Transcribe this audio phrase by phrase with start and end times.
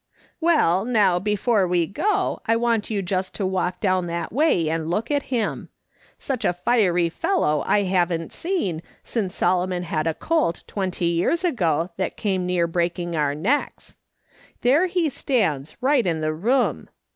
[0.41, 4.89] "Well, now before we go, I want you just to walk down that way and
[4.89, 5.69] look at him.
[6.17, 11.91] Such a fiery fellow I haven't seen since Solomon had a colt twenty years ago
[11.97, 13.95] that came near breaking our necks.
[14.61, 16.89] There he stands, right in the room.